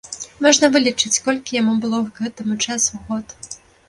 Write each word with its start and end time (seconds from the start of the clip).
Можна 0.43 0.69
вылічыць, 0.75 1.19
колькі 1.27 1.51
яму 1.57 1.75
было 1.83 1.99
к 2.07 2.23
гэтаму 2.23 2.57
часу 2.65 3.03
год. 3.11 3.37